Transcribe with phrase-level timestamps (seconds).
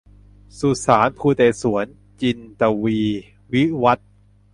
[0.59, 1.85] สุสานภูเตศวร-
[2.21, 3.21] จินตวีร์
[3.53, 4.09] วิวัธน์